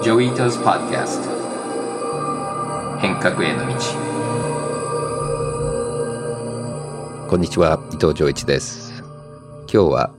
[0.00, 1.30] ジョイタズ・パッドキャスト
[3.00, 3.74] 変革への道
[7.28, 9.02] こんにちは、伊藤浄一です。
[9.62, 10.14] 今日は、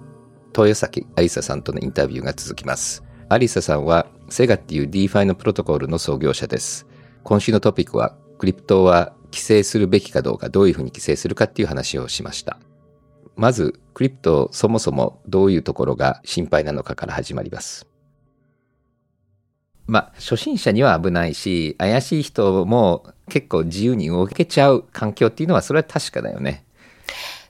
[0.50, 3.06] 豊崎ありささんとのインタビューが続きます。
[3.30, 6.86] ありささんは、セガっていう DeFi のプロトコルの創業者です。
[7.24, 12.60] 今週のトピックは、クリプトは規制するべきかどうか、どういうふうに規制するかっていう話をしました。
[13.38, 17.89] まず、クリプトそもそもどういうところが心配なのかから始まります。
[19.90, 26.64] ま、初心者には危ないし、怪しい人も結構自由に動けちゃう環境っていうのは、それは確かだよね。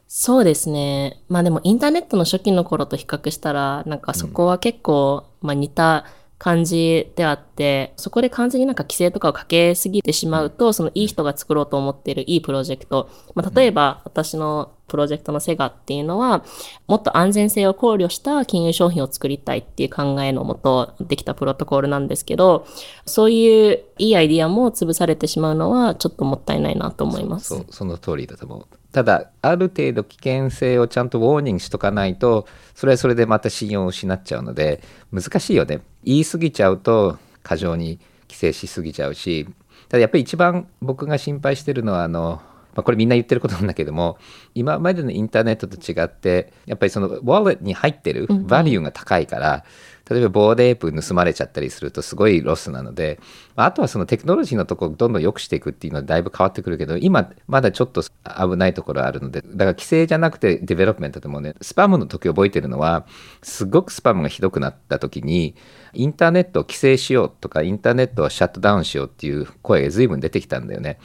[0.08, 1.22] そうですね。
[1.30, 6.06] まあでもインターネットの初期の頃と比較したら、なんかそこは結構、まあ似た
[6.40, 16.46] 感じであって、そこで完全になんか規制とかをかけすぎてしまうと、そのいい人が作ろうと思っているいいプロジェクト、まあ例えば私のプロジェクトのセガっていうのは、
[16.88, 22.66] もっと安全性を考慮した金融商品を作りたいっていう考えのもとできたプロトコルなんですけど、
[23.06, 27.50] そういういいアイディアも潰されてしまうのはちょっともったいないなと思います。
[27.50, 35.82] そうその通りだと思うただある程度危険性をちゃんとウォーニングしとかないとそれはそれでまた信用を失っちゃうので難しいよね。
[36.04, 39.48] 言い過ぎちゃうと過剰に規制しすぎちゃうし。
[39.90, 42.42] ただやっぱり一番僕が心配してるのはあの
[42.76, 44.18] まあ、これみんな言ってることなんだけども
[44.56, 49.66] 今までのインターネットと違ってやっぱりそのウォレットに入ってるバリューが高いから、
[50.10, 53.20] 例えば Bored Ape 盗まれちゃったりするとすごいロスなので、
[53.56, 63.06] まああとはそのテクノロジーのところをどんどん良くしていくっていうのはだいぶ変わってくるけど今まだちょっと危ないところあるのでだから規制じゃなくて development でもねスパムの時覚えてるのは
[63.44, 65.56] すごくスパムがひどくなった時に
[65.94, 70.98] インターネットを規制しようとかインターネットをシャットダウンしようっていう声が随分出てきたんだよね。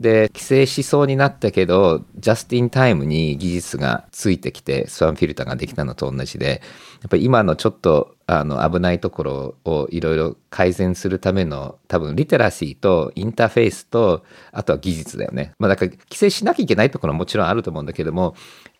[0.00, 6.62] で規制しそうになったけど just in time に技術がついてきてスパムフィルターができたのと同じで
[7.02, 15.52] やっぱり今のちょっとあの危ないところをいろいろ改善するための多分リテラシーとインターフェースとあとは技術だよね。
[15.58, 18.34] まあだから規制しなきゃいけないところはもちろんあると思うんだけども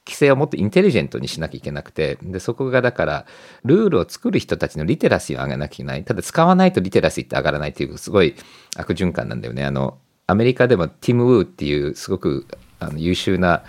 [0.07, 3.27] 規制をもっとインテリジェントにしなきゃいけなくてでそこがだから
[3.65, 8.37] ルールを作る人たちのリテラシーを上げなきゃいけないただ使わないとリテラシーって上がらないっていうすごい
[8.77, 9.65] 悪循環なんだよね。
[9.65, 9.99] あの
[10.31, 12.47] アメリカでもティム・ウーっていうすごく
[12.79, 13.63] あの優秀な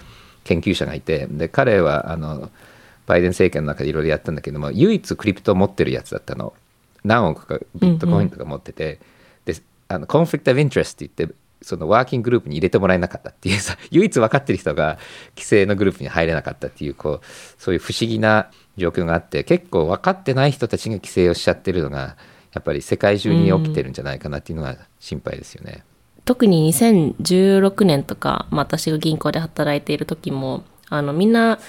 [0.43, 2.49] 研究者がいてで彼はあの
[3.07, 6.53] バイデン政権の中でいろいろやったんだけども唯一クリプトを持ってるやつだったの
[7.03, 8.99] 何億かビットコインとか持ってて、
[9.43, 9.55] で
[9.87, 14.97] あのコンフリクト・オブ・イントレスって言ってそのワーキンググループに入れてもらえなかったっていうさ 唯一分かってる人が
[15.35, 17.25] 規制のグループに入れなかったっていうこう
[17.57, 22.17] そういう不思議な状況があって結構分かってない人たちが規制をしちゃってるのが
[22.53, 25.83] やっぱり世界中に起きてるんじゃないかなっていうのが心配ですよね。
[26.25, 31.59] 特に2016年とか、まあ、私が銀行で働いている時も、あの、みんな、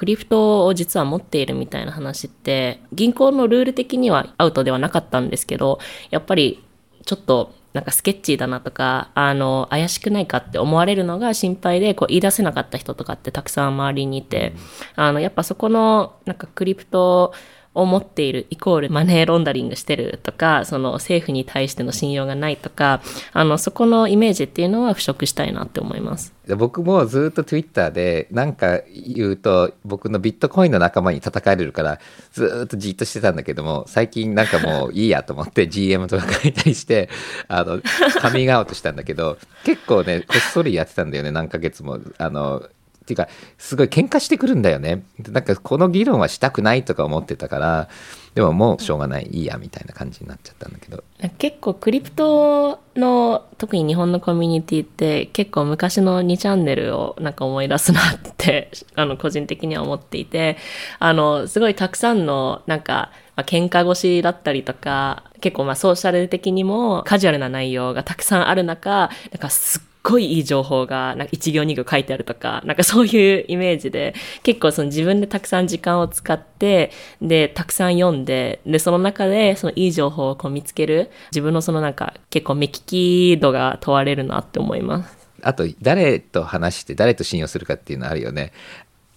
[0.00, 5.78] クリプトを実は持っているみたいな話って、銀行のルール的にはアウトではなかったんですけど、
[6.10, 6.64] やっぱり、
[7.04, 14.54] ちょっと、なんかスケッチーだなとか、あの、怪しくないかって思われるのが心配で、こう言い出せなかった人とかってたくさん周りにいて、
[14.96, 17.34] あの、やっぱそこの、なんかクリプト
[17.74, 23.00] 持っているイコールマネーロンダリングしてるとか、その政府に対しての信用がないとか、
[23.32, 26.32] あの、そこのイメージっていうのは払拭したいなって思います。
[26.56, 31.98] 僕もずっと Twitter で何か言うと僕のビットコインの仲間に叩かれるから
[32.32, 37.08] ずっとじっとしてたんだけども最近なんかもういいやと思って GM とか書いたりして
[37.48, 37.80] あの
[38.20, 42.68] カミングアウトしたんだけど結構ねこっそりやってたんだよね何ヶ月もあの
[43.10, 43.28] っていうか
[43.58, 45.04] すごい喧嘩してくるんだよね。
[45.28, 47.88] なんかこの議論はしたくないとか思ってたから
[48.34, 51.02] でももうしょうがないいいやみたいな感じになっちゃったんだけど。
[51.38, 60.56] 結構クリプトの特に日本のコミュニティって結構昔の2チャンネルをなんか思い出すなってあの個人的には思っていて
[60.98, 76.90] あのすごいたくさんのなんかまあ喧嘩腰だったりとか結構まあソーシャル的にもカジュアルな内容がたくさんある中なんかすっごいいい情報が、なんか1行2行書いてあるとか、なんかそういうイメージで、結構その自分でたくさん時間を使って、
[77.20, 85.20] で、たくさん読んで、で、その中でそのいい情報をこう見つける、自分のそのなんか結構目利き度が問われるなって思います。
[85.42, 88.52] あと誰と話して誰と信用するかっていうのあるよね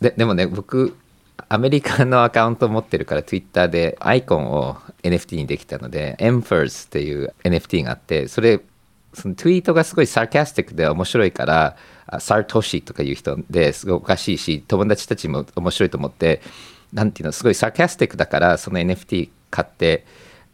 [0.01, 0.95] ででもね僕
[1.50, 8.62] アメリカのアカウント持ってるから Twitter でアイコンを NFT にできたので Emphers っていう NFT があってそれ
[9.13, 11.77] そのツイートがすごいサーキャスティックで面白いから
[12.19, 16.42] サトシとかいう人ですごいおかしいし友達たちも面白いと思って
[16.92, 20.06] なんていうのすごい sarcastic だからその NFT 買って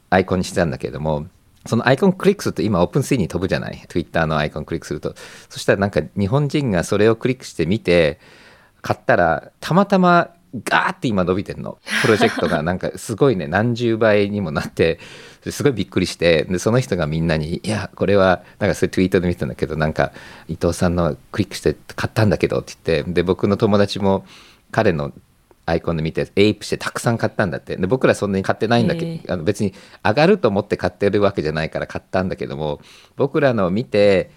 [0.10, 1.28] アイコンにしてたんだけれども
[1.66, 5.14] そのアイコンクリックすると今 OpenSea に飛ぶじゃない？Twitter のアイコンクリックすると。
[5.50, 8.20] そしたらなんか日本人がそれをクリックして見て
[8.82, 10.34] 買ったらたまたま
[10.64, 11.78] ガーって今伸びてるの。
[12.02, 15.00] プロジェクトがなんかすごいね何十倍にもなって。
[15.50, 20.12] すごいびっくりしてでその人がみんなに「いやこれはなんかそれツイートで見てたんだけどなんか
[20.48, 24.26] 伊藤さんのクリックして買ったんだけど」って言ってで僕の友達も
[24.72, 25.14] 彼の
[25.66, 27.76] アイコンで見てエイプしてたくさん買ったんだって。
[27.78, 29.22] で僕らそんなに買ってないんだけど、へえ。
[29.30, 32.82] あの別に上がると思って買ってるわけじゃないから買ったんだけども
[33.16, 34.32] 僕らのを見て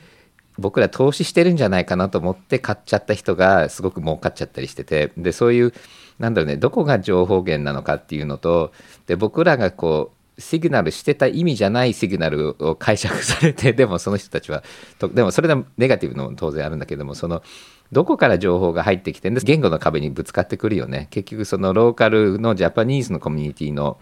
[0.59, 5.73] 僕ら投資してるんじゃないかなと思って買っちゃった人がすごく儲かっちゃったりしててでそういう
[6.19, 8.73] なんだろうねどこが情報源なのかっていうのと
[9.07, 14.63] で僕らがこうシグナルしてた意味じゃないシグナルを解釈されてでもその人たちは
[14.99, 17.43] とでもそれでもネガティブの当然あるんだけどもその
[17.93, 23.99] どこから情報が入ってきてんで言語の壁にぶつかってくるよね結局そのローカルのジャパニーズのコミュニティの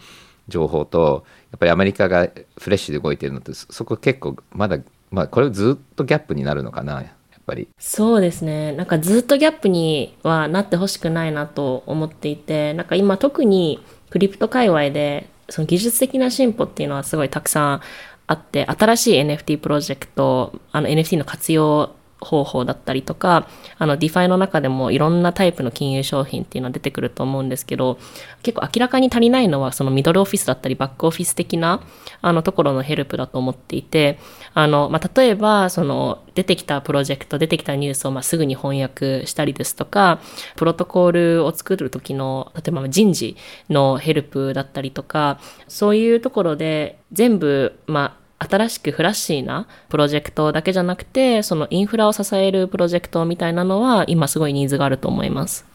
[0.48, 2.28] 情報とやっぱりアメリカが
[2.58, 4.78] フレッシュで動いてるのってそそこ結構まだ
[5.10, 8.72] まあこれずっとギャップになるのかなやっぱりそうですね。
[8.72, 17.81] なんかずっとギャップにはなってほしくないなと思っていて、なんか今特にクリプト界隈で、その技術的な進歩っていうのはすごいたくさん
[18.26, 27.99] あって、新しい NFT プロジェクト、あの NFT の活用方法だったりとか、あの DeFi の中でもいろんなタイプの金融商品っていうのは出てくると思うんですけど、
[28.43, 31.82] 結構明らかに足りないのはそのミドルオフィスだったりバックオフィス的な
[32.20, 34.19] あのところのヘルプだと思っていて、
[34.55, 40.20] あの、まあ、例えばその出てきたプロジェクト、出てきたニュースをますぐに翻訳したりですとか、
[40.56, 43.37] プロトコールを作る時の、例えば人事
[43.69, 55.66] のヘルプだったりとか、そういうところで全部、まあ、新しくフラッシーなプロジェクトだけじゃなくて、そのインフラを支えるプロジェクトみたいなのは今すごいニーズがあると思います。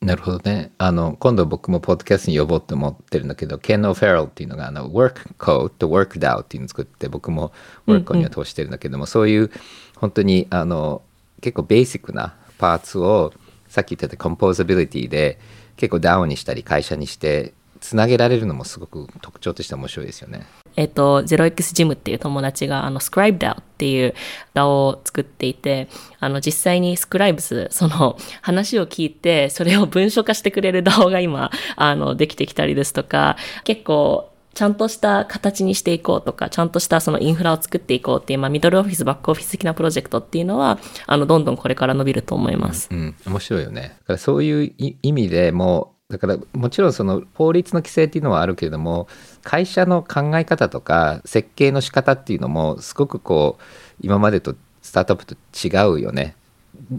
[0.00, 0.72] なるほどね。
[0.78, 7.52] あの、今度僕もポッドキャストに呼ぼうって思ってるんだけど、ケン・オフェラルっていうのが、あの、Work Code と WorkDAO っていうのを作って、僕も
[7.86, 9.50] Work には通してるんだけども、そういう、
[9.96, 11.02] 本当に、あの、
[11.42, 13.34] 結構ベーシックなパーツを、
[13.68, 15.38] さっき言ってたコンポーザビリティで、
[15.76, 20.46] 結構 DAO にしたり、会社にして、つなげられるのもすごく特徴として面白いですよね。
[20.76, 24.14] えっと、0x ジムっていう友達が、あの、ScribeDAO っていう
[24.54, 25.88] DAO を作っていて、
[26.20, 42.88] あの、実際に Scribes、その、話を聞いて、それを文書化してくれる DAO が今、あの、できてきたりですとか、結構、ちゃんとした形にしていこうとか、ちゃんとしたそのインフラを作っていこうっていう、まあ、ミドルオフィス、バックオフィス的なプロジェクトっていうのは、あの、どんどんこれから伸びると思います。
[42.90, 43.80] うん、面白いよね。
[43.82, 49.06] だからそういうい意味でもうだからもちろんその法律の規制っていうのはあるけれども
[49.42, 53.62] 会社の考え方とか設計の仕方っていうのもすごくこう
[54.00, 56.34] 今までとスタートアップと違うよね。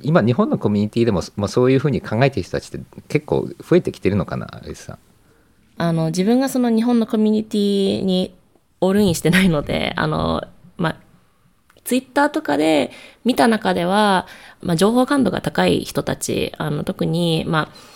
[0.02, 4.98] 今日本のコミュニティでも、まあ、そういうふうに考えてる人たちって結構増えてきてるのかなさ。
[5.78, 8.36] あの、自分がその日本のコミュニティに
[8.82, 10.44] オールインしてないので、あの、
[10.78, 10.96] まあ、
[11.84, 12.92] ツイッターとかで
[13.26, 14.28] 見た中では、
[14.62, 17.91] まあ、情報感度が高い人たち、あの、特に、まあ、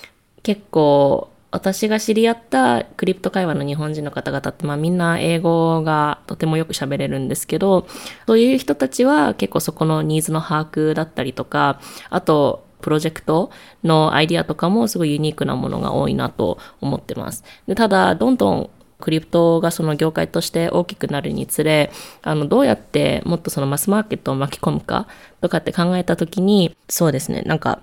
[0.46, 7.88] 結構、私が知り合ったクリプト会話の日本人の方々って、まあみんな英語がとてもよく喋れるんですけど、
[8.28, 11.80] そういう人たちは結構そこのニーズの把握だったりとか、
[12.12, 13.50] あと、プロジェクト
[13.84, 17.44] のアイディアとかもすごいユニークなものが多いなと思ってます。
[17.68, 18.70] でただ、どんどん
[19.00, 25.08] クリプトがその業界として大きくなるにつれ、あの、どうやってもっとそのマスマーケットを巻き込むか
[25.42, 27.80] とかって考えたときに、そうですね、なんか、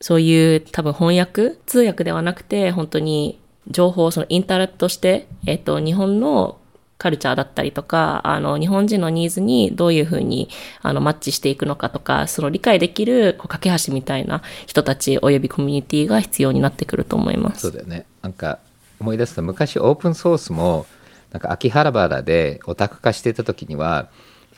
[0.00, 3.38] そういう多分翻訳通訳ではなくて、本当に
[3.68, 6.58] 情報をそのインターネットとして、えっ、と、日本の
[6.98, 10.48] カルチャーだったりとか、あの、日本人のニーズにどういうふうに、
[10.82, 17.62] あの、マッチしていくのかとか、その理解できる、こう、架け橋みたいな人たち及びコミュニティが必要になってくると思います。
[17.62, 18.58] そうだよねなんか
[19.00, 20.86] 思い出すと昔オープンソースも
[21.32, 24.10] なんか秋葉原でオタク化してた時には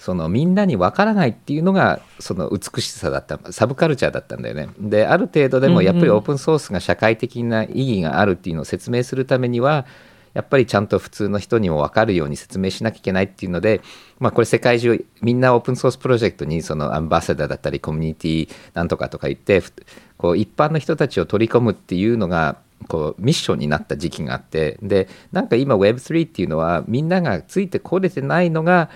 [0.03, 4.69] そのみんなにわからないっていうのがその美しさだったサブカルチャーだったんだよね。
[4.81, 9.87] である程度でもやっぱりオープンソースが社会的な意義があるっていうのを説明するためには
[10.35, 13.81] やっぱりちゃんと普通の人にも分かるように説明しなきゃいけないっていうので、
[14.19, 19.73] まあ、これ世界中みんなオープンソースプロジェクトにそのアンバサダーだったりコミュニティなんとかとか言ってふ
[20.17, 22.57] こう一般の人たちを取り込むっていうのが
[22.89, 28.91] こうミッションになった時期があってでなんか今 Web3 っていうのはみんながついてこれてないのが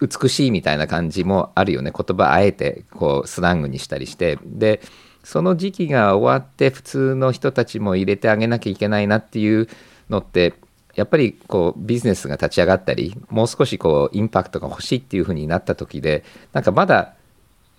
[0.00, 1.92] 美しいみたいな感じもあるよね。
[1.96, 4.38] 言葉あえてこうスラングにしたりして。
[4.44, 4.80] で
[5.22, 9.68] その時期が終わって普通の人たちも入れてあげなきゃいけないなっていう
[10.10, 10.52] のって
[10.96, 17.14] やっぱりこうビジネスが立ち上がったりもう少しこうインパクトが欲しいっていう風になった時でなんかまだ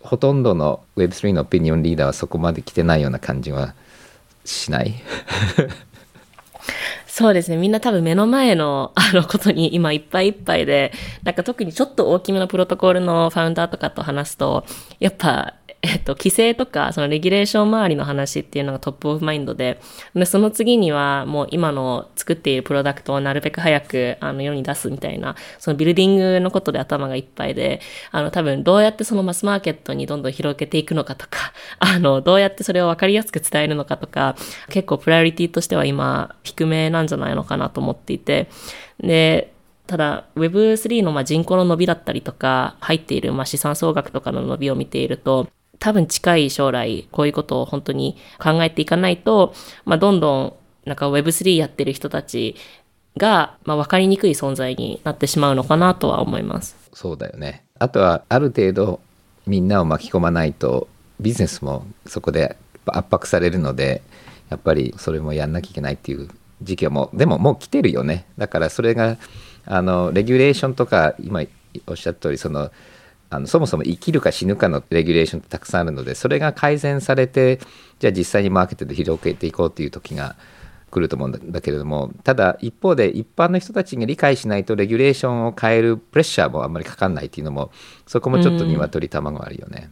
[0.02, 3.76] ほとんどの Web3 のオピニオンリーダーはそこまで来てないような感じは
[4.44, 4.96] しない？
[7.18, 7.56] そうですね。
[7.56, 10.92] みんな多分目の前の あのことに今いっぱいいっぱいで、
[11.24, 14.66] なんか特にちょっと大きめのプロトコルの founder とかと話すと、
[15.00, 15.54] やっぱ
[15.86, 19.80] えっと、規制とか、そのレギュレーション周りの話っていうのが top of mind で、
[20.16, 34.36] で、その次にはもう今の作っているプロダクトをなるべく早く、あの、世に出すみたいな、その building のことで頭がいっぱいで、あの、多分どうやってそのマスマーケットにどんどん広げていくのかとか、 あの、どうやってそれをわかりやすく伝えるのかとか、
[34.70, 38.50] 結構プライオリティとしては今、低めなんじゃないのかなと思っていて、
[39.00, 39.54] で、
[39.88, 45.48] ただ Web3 のま人口の伸びだったりとか、入っているま資産総額とかの伸びを見ていると、
[45.80, 49.54] 多分近い将来、こういうことを本当に考えていかないと、
[49.86, 50.54] まあ、どんどん、
[50.86, 52.56] なんか Web3 やってる人たち
[53.18, 56.86] が、まあ、分かりにくい存在になってしまうのかなとは思います。
[56.96, 59.02] そうだよねあとはある程度
[59.46, 60.88] みんなを巻き込まないと
[61.20, 62.56] ビジネスもそこで
[62.88, 64.02] 圧迫されるので
[64.50, 66.30] やっぱりそれもやんなきゃいけないっていう
[66.62, 69.18] 時期はもうでももう来てるよねだからそれが
[69.66, 71.42] あのレギュレーションとか今
[71.88, 72.72] おっしゃった通りその
[73.30, 77.60] あのそもそも生きるか死ぬかのレギュレーションってたくさんあるのでそれが改善されて
[78.00, 80.36] じゃあ実際にマーケットで広げていこうっていう時が
[80.92, 87.72] 来ると思うんだけれどもただ一方で一般の人たちが理解しないとレギュレーションを変えるプレッシャーもあんまりかかんないっていうのも
[88.06, 89.90] そこもちょっと鶏卵あるよね。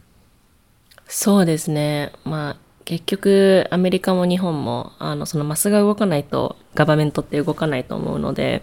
[1.06, 2.12] そうですね。
[2.24, 8.62] まあ、結局、アメリカも日本も、あの、そのマスが動かないと、ガバメントって動かないと思うので、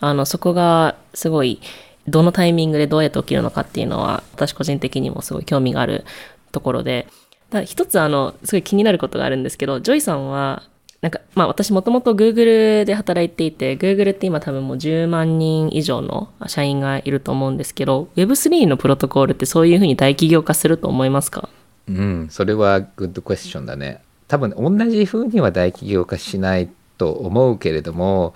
[0.00, 1.60] あの、そこがすごい、
[2.08, 6.04] どのタイミングでどうやって起きるのかっていうのは、私個人的にもすごい興味がある
[6.52, 7.06] ところで、
[7.50, 10.62] だ一つあの、すごい気になることがあるんですけど、ジョイさんは、
[11.02, 21.48] なんか、まあ私もともと Google で働いていて、Google って今多分もう10万人以上の社員がいると思うんですけど、Web3 のプロトコールってそういうふうに大企業化すると思いますか？
[21.88, 24.00] うん、それはグッドクエスチョンだね。
[24.26, 28.34] 多分同じ風には大企業化しないと思うけれども、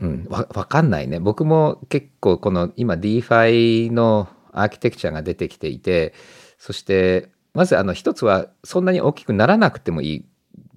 [0.00, 1.20] うん、わかんないね。
[1.20, 6.14] 僕も結構この今 DeFi のアーキテクチャが出てきていて、
[6.58, 10.24] そしてまずあの一つはそんなに大きくならなくてもいい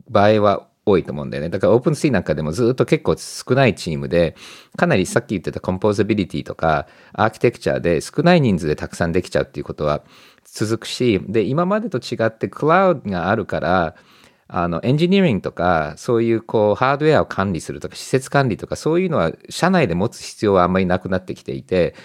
[0.10, 1.50] 場合は多いと思うんだよね。
[1.50, 4.36] だから OpenSea なんかでもずっと結構少ないチームで、
[4.76, 10.04] かなりさっき言ってたコンポーザビリティとかアーキテクチャで少ない人数でたくさんできちゃうっていうことは
[10.44, 13.96] 続くし、で、今までと違ってクラウドがあるから、
[14.48, 21.96] あのエンジニアリングとかそういうこうハードウェアを管理するとか施設管理とかそういうのは社内で持つ必要はあんまりなくなってきていて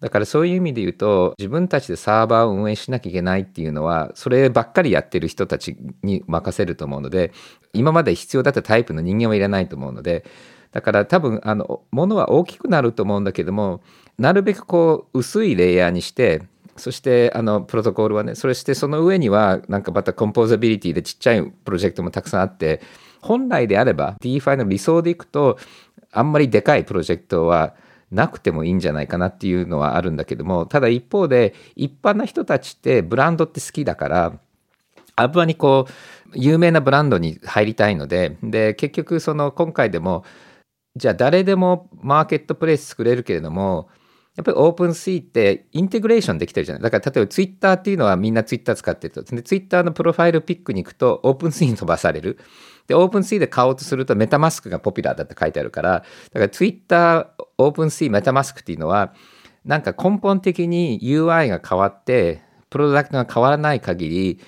[0.00, 7.32] だからそういう意味で言うと自分たちでサーバーを運営しなきゃいけないっていうのはそればっかりやってる人たちに任せると思うので
[7.74, 10.24] 今まで必要だったタイプの人間はいらないと思うので
[10.72, 13.82] だから多分あの物は大きくなると思うんだけども
[14.18, 16.42] なるべくこう薄いレイヤーにして
[16.80, 22.80] そしてあのプロトコルはねそれしてその上にはなんかまたコンポーザビリティでちっちゃいプロジェクトもたくさんあって
[23.20, 25.58] 本来であれば DeFi の理想でいくと
[26.10, 27.74] あんまりでかいプロジェクトは
[28.10, 34.32] なくてもいいんじゃないかなっていうのはあるんだけどもただ一方で一般の人たちってブランドって好きだから
[35.16, 35.92] あぶわにこう
[36.34, 40.24] 有名なブランドに入りたいのでで結局その今回でも
[40.96, 43.88] じゃあ誰でもマーケットプレイス作れるけれども
[44.40, 46.82] やっぱり OpenSea って integration できてるじゃない。
[46.82, 49.22] だから例えばツイッターっていうのはみんなツイッター使ってると。
[49.22, 52.38] でツイッターの profile pic に行くと OpenSea に飛ばされる。
[52.86, 55.90] で OpenSea で買おうとすると MetaMask がポピュラーだって書いてあるから。
[55.90, 56.00] だ
[56.32, 57.26] からツイッター
[57.58, 59.12] OpenSea MetaMask っていうのは
[59.66, 64.40] なんか根本的に UI が変わってプロダクトが変わらない限り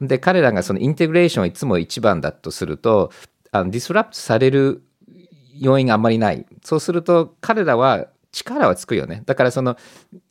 [0.00, 3.12] で彼らがその integration をいつも一番だとすると
[3.52, 4.82] あの disrupt される
[5.58, 6.46] 要因があんまりない。
[6.62, 9.22] そうすると彼らは力はつくよね。
[9.26, 9.76] だからその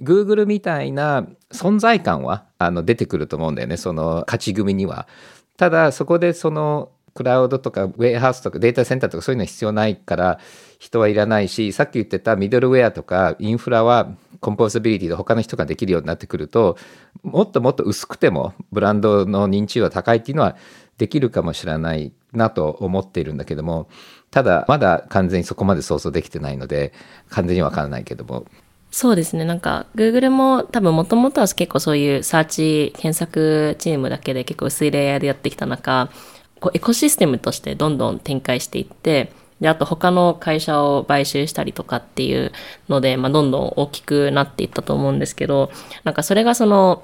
[0.01, 3.77] Google みたいな存在感はあの出てくると思うんだよね。
[3.77, 5.07] その勝ち組には。
[5.57, 10.39] ただそこでそのクラウドとかウェアハウスとかデータセンターとかそういうのは必要ないから
[10.79, 16.77] 人はいらないしさっき言ってたミドルウェアとかインフラはコンポーザビリティで他の人ができるようになってくると
[17.22, 20.57] もっともっと薄くてもブランドの認知度が高いっていうのは
[20.98, 23.88] できるかもしれないなと思っているんだけども
[24.34, 26.92] ただまだ完全にそこまで想像できてないので
[27.30, 28.46] 完全にわからないけども
[28.94, 29.44] そうですね。
[29.44, 36.12] なんか、Google も多分もともとは結構そういうサーチ検索チームだけで結構薄いレイヤーでやってきた中、
[36.60, 42.52] こうエコシステムとしてどんどん展開していって、で、あと他の会社を買収したりとかっていう
[42.88, 45.72] ので、まあ、どんどん大きくなっていったと思うんですけど、
[46.04, 47.04] なんかそれがその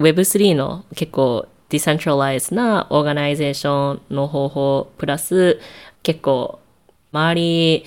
[0.00, 5.58] Web3 の結構 decentralized な organization の方法プラス
[6.08, 6.58] 結構
[7.12, 7.84] 周り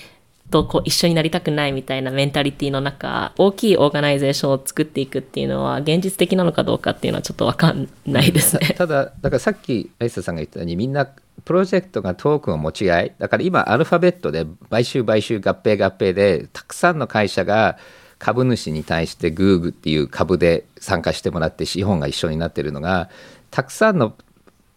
[0.48, 8.74] とこう一緒になりたくないみたいなメンタリティーの中、大きい organization を作っていくっていうのは現実的なのかどうかっていうのはちょっとわかんないですね。
[8.78, 11.08] ただだからさっきアイサさんが言ったようにみんな
[11.44, 17.76] プロジェクトがトークンを持ち合いだから今アルファベットで買収買収合併合併でたくさんの会社が
[18.20, 23.10] 株主に対して Google っていう株で参加してもらって資本が一緒になってるのが
[23.50, 24.14] たくさんの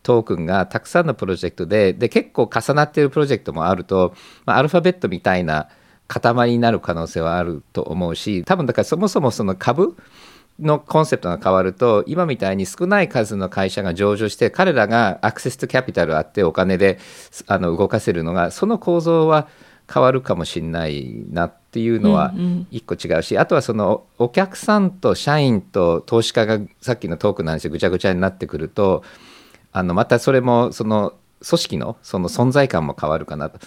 [0.06, 4.14] トークンがたくさんのプロジェクトでで結構重なっているプロジェクトもあると、
[4.46, 5.68] まあ、アルファベットみたいな
[6.08, 9.98] 塊になる可能性はあると思うし多分だからそもそもその株
[10.60, 17.00] のコンセプトが変わると今みたいに少ない数の会社が上場して彼らがアクセスとキャピタルあってお金で
[17.48, 19.48] あの動かせるのがその構造は
[19.92, 22.34] 変わるかもしれないなっていうのは
[22.72, 29.04] 一個違うし、あとはそのお客さんと社員と投資家がさっきのトークの話でぐちゃぐちゃになってくると
[29.76, 31.16] あのまたそれもその
[31.46, 33.60] 組織のその存在感も変わるかなと。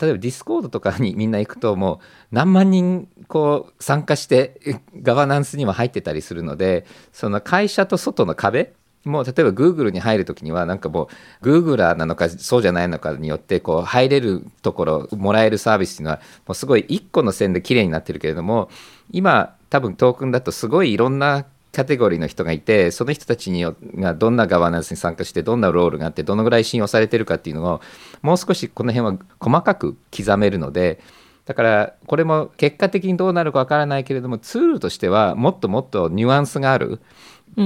[0.00, 1.98] 例えば Discord とかにみんな行くともう
[2.30, 4.60] 何万人こう参加して
[5.02, 11.08] ガバナンスにも入ってたりするのでその会社と外の壁もう例えば Google に入るときにはなんかも
[11.40, 18.68] う google なのかそうじゃないのかによってこう入れるところもらえるサービスっていうのはもうすごい1個の線で綺麗になってるけれども
[19.10, 21.46] 今多分トークンだとすごいいろんな
[21.76, 23.62] カテゴリーの人がいてその人たちに
[23.96, 27.82] がどんなガバナンスに参加してどんなロールがあってどのぐらい信用されてるかっていうのを
[28.22, 31.00] もう少しこの辺は細かく刻めるので
[31.44, 36.98] だからこれも結果的にどうなるかわからないけれどもツールとしてはもっともっとニュアンスがある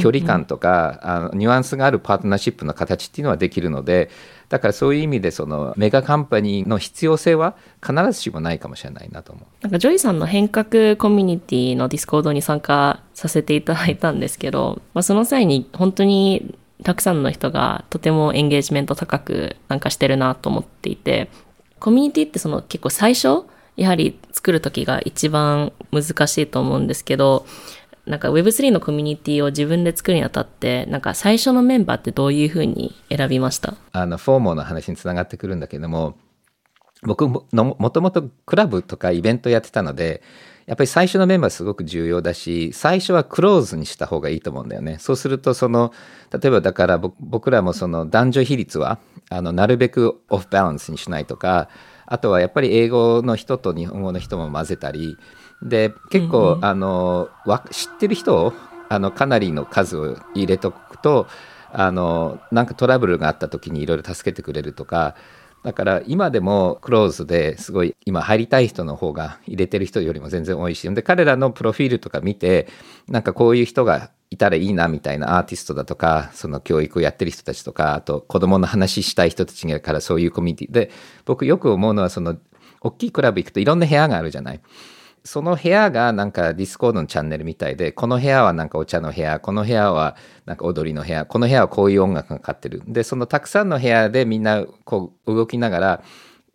[0.00, 4.10] 距離感とか、うんうん、あのニュアンスがあるパートナーシップの形っていうのはできるので
[4.50, 9.44] だからそういう意味でその mega company の必要性は必ずしもないかもしれないなと思う。
[9.62, 21.30] なんかジョイさんの変革コミュニティの Discord に参加させていただいたんですけど、まあ、その際に本当にたくさんの人がとてもエンゲージメント高く参加してるなと思っていて
[21.78, 23.44] コミュニティってその結構最初
[23.76, 27.46] やはり作る時が一番難しいと思うんですけど
[28.10, 33.74] なんか Web3 のコミュニティを自分で作るにあたって、なんか最初のメンバーってどういうふうに選びました？
[33.92, 36.16] あの、フォーモーの話につながってくるんだけども、
[37.02, 40.22] 僕ももともとクラブとかイベントやってたので、
[40.66, 44.98] やっぱり最初のメンバーすごく重要だし、最初はクローズにした方がいいと思うんだよね。
[45.00, 45.92] そうすると、その、
[46.32, 48.98] 例えばだから僕らもその男女比率は、
[49.30, 51.68] あの、なるべくオフバランスにしないとか、
[52.06, 55.16] あとはやっぱり英語の人と日本語の人も混ぜたり、
[55.62, 57.28] で結構、うんうん、あの
[57.70, 58.52] 知ってる人を
[58.88, 61.26] あのかなりの数を入れとくと
[61.72, 65.14] あのなんかトラブルがあった時にいろいろ助けてくれるとか
[65.62, 72.66] だから今でもクローズですごい今入りたい人の方が入れてる人よりも全然多いしで彼らのプロフィールとか見て
[73.08, 80.72] なんかこういう人がいたらいいなみたいなアーティストだとかその教育をやってる人たちとかあと子供の話したい人たちがからそういうコミュニティ。
[80.72, 80.90] で
[81.24, 82.38] 僕よく思うのはその
[82.80, 84.60] 大きいクラブ行くといろんな部屋があるじゃない。
[85.24, 92.82] その部屋がなんか Discord のチャンネルみたいで、この部屋はなんかお茶の部屋、この部屋はなんか踊りの部屋、この部屋はこういう音楽がかかってる。
[92.86, 96.02] で、そのたくさんの部屋でみんなこう動きながら、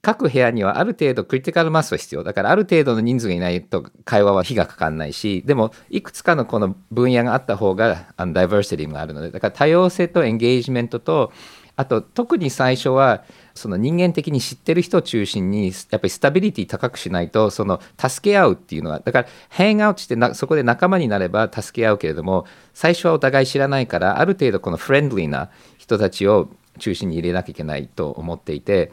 [0.01, 2.23] 各部屋にはある程度 critical mass は必要。
[2.23, 11.31] だからある程度の人数がいないと会話は火がかかんないし、でもいくつかのこの分野があった方があのダイバーシティがあるので、だから多様性とエンゲージメントと、
[11.75, 13.23] あと特に最初は
[13.55, 28.91] その人間的に知ってる人を中心にやっぱりスタビリティ高くしないとその助け合うっていうのはだからヘンアウトしてそこで仲間になれば助け合うけれども最初はお互い知らないからある程度このフレンドリーな人たちを中心に入れなきゃいけないと思っていて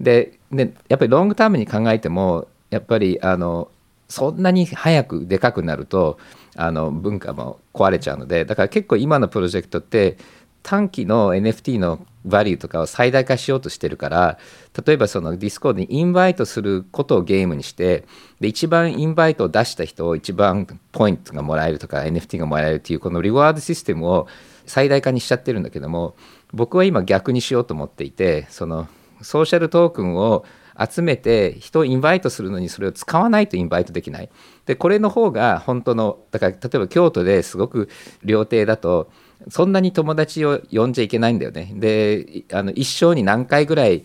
[0.00, 3.70] ででやっぱりロングタームに考えてもやっぱりあの
[4.08, 6.18] そんなに早くでかくなると
[6.56, 10.18] あの文化も壊れちゃうのでだから結構今のプロジェクトって
[10.62, 14.38] 短期の NFT のバリューとかを最大化しようとしてるから
[14.86, 18.04] 例えばその Discord に invite することをゲームにして
[18.40, 24.28] で一番 invite を出した人を一番ポイントがもらえるとか NFT がもらえるっていうこの reward system を
[24.66, 26.14] 最大化にしちゃってるんだけども
[26.52, 28.86] 僕は今逆にしようと思っていてその
[29.20, 30.44] social token を
[30.78, 34.30] 集めて人を invite するのにそれを使わないと invite できない。
[34.64, 37.88] でこれの方が本当のだから例えば京都ですごく
[38.24, 39.10] 料亭だと
[39.48, 41.72] そんなに友達を呼んじゃいけないんだよね。
[41.74, 44.04] であの一生に何回ぐらい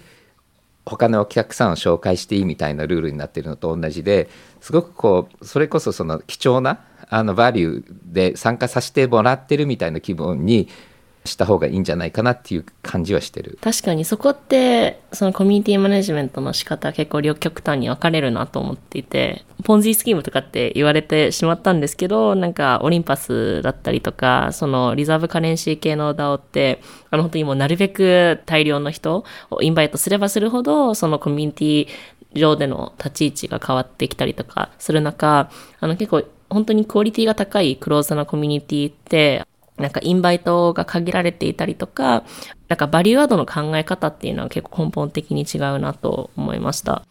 [0.86, 4.30] 他のお客さんを紹介していいみたいなルールになってるのと同じで
[4.62, 10.70] すごくこうそれこそその貴重なあのバリューで参加させてもらってるみたいな気分に
[11.28, 13.60] した方がいいんじゃないかなっていう感じはしてる。
[13.62, 31.88] 確かにそこってそのコミュニティマネジメントの仕方は結構両極端に分かれるなと思っていてポンジスキームとかって言われてしまったんですけどなんかオリンパスだったりとかそのリザーブカレンシー系の DAO ってあの本当にもうなるべく大量の人をインバイトすればするほどそのコミュニティ
[32.34, 39.46] 上での立ち位置が変わってきたりとかする中あの結構本当にクオリティが高いクローズなコミュニティって
[39.78, 42.24] なんかインバイトが限られていたりとか、
[42.68, 47.04] なんかバリューアードの考え方っていうのは結構根本的に違うなと思いました。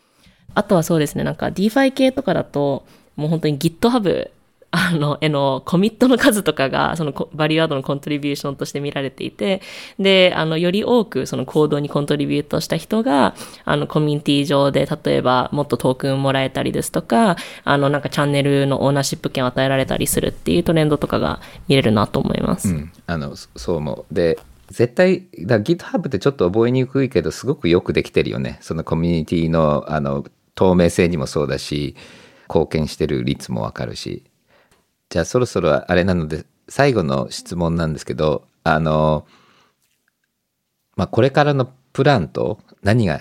[0.55, 4.31] あとはそうですね、なんか DeFi 系とかだと、もう本当に GitHub
[4.71, 9.63] あの、絵のコミットの数とかが、そのバリューアードのコントリビューションとして見られていて、
[9.99, 22.69] で、あの、より多くその行動にコントリビュートした人が、あの、コミュニティ上で、例えば、もっとトークンもらえたりですとか、あの、なんかチャンネルのオーナーシップ権を与えられたりするっていうトレンドとかが見れるなと思います。
[22.69, 24.15] うん、あのそそう思う。
[24.15, 24.39] で
[24.71, 28.59] 絶対だ GitHub ってちょっと覚えにくいけどすごくよくできてるよね。
[28.61, 30.25] そのコミュニティのあの
[30.55, 31.95] 透明性にもそうだし
[32.49, 34.25] 貢献してる率もわかるし。
[35.11, 39.27] じゃあそろそろあれなので最後の質問なんですけどあの
[40.97, 43.21] まあこれからのプランと何が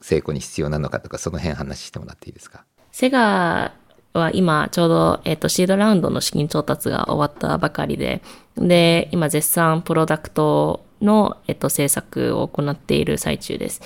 [0.00, 2.64] 成功に必要なのかとかその辺話してもらっていいですか？
[2.92, 3.72] セガ
[4.14, 8.22] は今ちょうど、えっ、と、シードラウンドの資金調達が終わったばかりで、
[8.56, 13.80] で、今絶賛プロダクトの、えっ、と、制作を行っている最中です。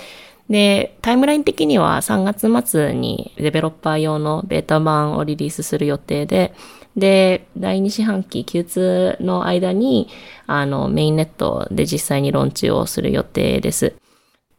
[0.49, 6.53] で、タイムライン的には3月末にデベロッパー用のベータ版をリリースする予定で、
[6.95, 10.09] で、第2四半期 Q2 の間に、
[10.47, 13.95] あの、 mainnet で実際にローンチをする予定です。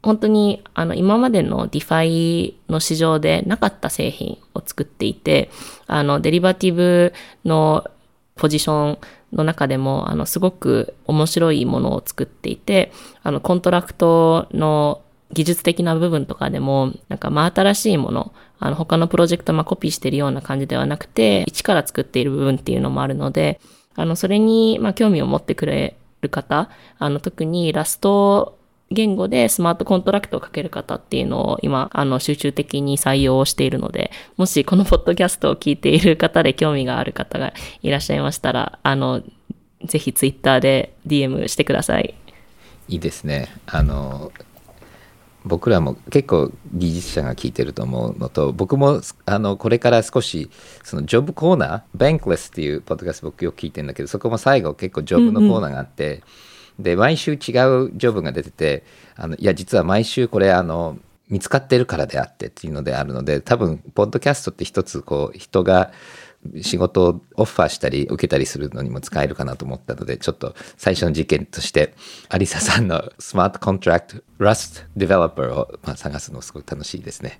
[0.04, 5.50] 本当にあの今までの DeFi の市場でなかった製品を作っていて、
[5.86, 7.14] あのデリバティブ
[7.46, 7.86] の
[8.36, 8.98] ポジション
[9.32, 12.92] の中でもあのすごく面白いものを作っていて、
[13.22, 15.00] あのコントラクトの
[15.34, 23.60] 技術的な部分とかでも、なんか真新しいもの、あの他のプロジェクトまコピーしてるような感じではなくて、一から作っている部分っていうのもあるので、
[23.96, 28.58] あのそれにま興味を持ってくれる方、あの特にラスト
[28.90, 39.22] 言語でスマートコントラクトをかける方っていうのを今、あの、集中的に採用しているので、もしこのポッドキャストを聞いている方で興味がある方がいらっしゃいましたら、あの、
[39.84, 42.14] ぜひツイッターで DM してください。
[42.88, 44.30] いいですねあの
[45.44, 50.50] 僕らも結構技術者が聞いてると思うのと僕もあのこれから少し
[50.82, 56.22] そのジョブコーナー「バンクレス」っていうポッドキャスト僕よく聞いてるんだけどそこも最後結構ジョブのコーナーがあって、
[56.78, 58.84] で毎週違うジョブが出てて
[59.16, 65.92] あのいや実は毎週これあの見つかってるからであってっていうのであるので多分ポッドキャストって一つこう人が
[66.62, 71.94] 仕事をオファーしたり受けたりするのにも使えるかなと思ったのでちょっと最初の実験として
[72.28, 77.38] アリサさんのスマートコントラクト Rust デベロッパーを、まあ、探すのすごく楽しいですね。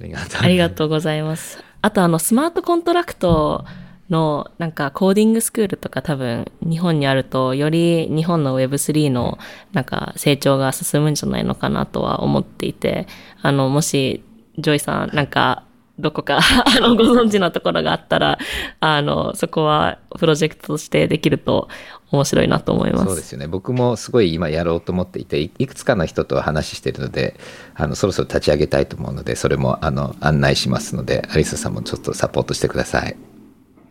[0.00, 0.42] ありがとう。
[0.42, 1.62] ありがとうございます。
[1.80, 3.64] あとあの、スマートコントラクト
[4.10, 9.38] のなんかコーディングスクールとか多分日本にあるとより日本の Web3 の
[9.72, 13.06] なんか成長が進むんじゃないのかなとは思っていて、
[13.42, 14.24] あの、もし
[14.58, 15.64] ジョイさんなんか
[15.98, 16.40] どこか
[16.76, 18.38] あのご存知のところがあったら、
[18.80, 21.68] あの、そこはプロジェクトとしてできると
[22.10, 23.04] 面白いなと思います。
[23.04, 27.38] そうですよね僕もすごい今やろうと思っていていいくつかの人と話してるので
[27.74, 33.16] あのそろそろ立ち上げたいと思うのでそれもあの案内しますのでアリサさんもちょっとサポートしてください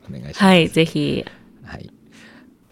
[0.09, 1.25] お願いしますはい、ぜひ。
[1.65, 1.92] はい。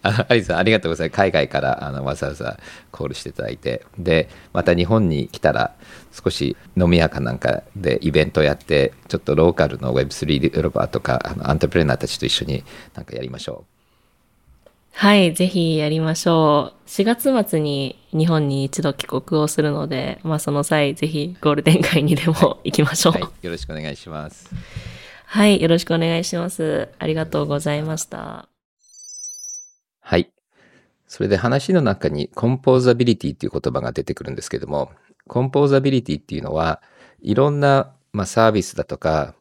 [0.04, 1.18] あアリさん、ありがとうございます。
[1.18, 2.58] 海外からあのわざわざ
[2.92, 5.74] コールしていただいて、で、また日本に来たら、
[6.12, 12.64] 少し飲み屋かなんかでイベントやって、ちょっとローカルの Web3 デベロッパーとか、あのアントプレーナーたちと一緒に
[12.96, 13.66] なんかやりましょ
[14.94, 16.90] はい、ぜひやりましょう。
[16.90, 23.14] 4月末に日本に一度帰国をするので、まあその際、ぜひゴールデン街にでも行きましょう。
[23.18, 23.22] う。
[23.22, 23.46] はい。
[23.46, 24.50] よろしくお願いします。
[25.26, 26.90] はい、よろしくお願いします。
[27.00, 28.51] ありがとうございました。
[31.12, 34.94] それで話の中にコンポーザビリティっていう言葉が出てくるんですけども、
[35.28, 36.82] コンポーザビリティっていうのは、
[37.22, 39.36] いろんな、まあ、サービスだとか、